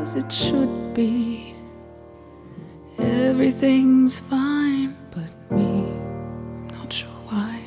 [0.00, 1.54] as it should be.
[2.98, 5.84] Everything's fine but me.
[6.72, 7.60] Not sure why.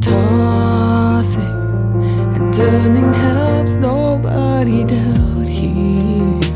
[0.00, 1.42] Tossing
[2.36, 6.51] and turning helps nobody down here.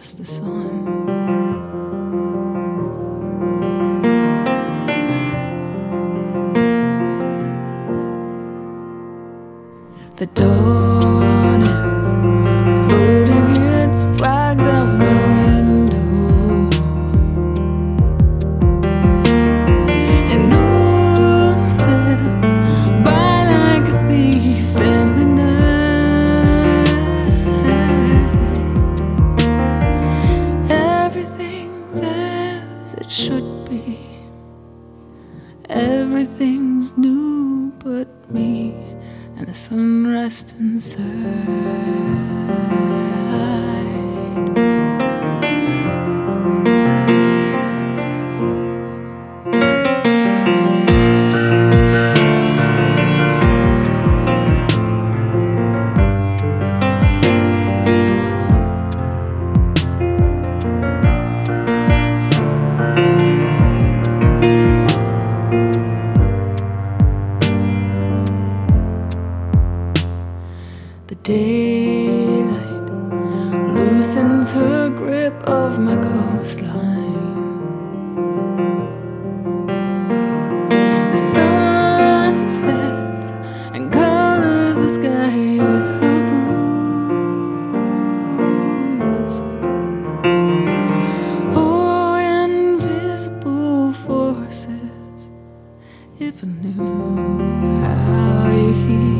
[0.00, 1.19] Just the sun.
[38.28, 38.74] Me
[39.36, 42.39] and the sun rests inside.
[71.30, 72.88] Daylight
[73.76, 77.36] loosens her grip of my coastline.
[81.12, 83.28] The sun sets
[83.74, 85.36] and colors the sky
[85.68, 86.56] with her bruise.
[91.54, 92.16] Oh,
[92.48, 95.28] invisible forces,
[96.18, 99.19] if I knew how you heal.